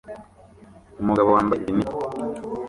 [1.01, 1.91] Umugabo wambaye binini